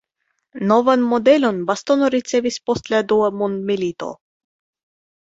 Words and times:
Novan 0.69 1.01
modelon 1.09 1.59
bastono 1.71 2.09
ricevis 2.15 2.57
post 2.69 2.89
la 2.93 3.01
dua 3.11 3.27
mondmilito. 3.41 4.09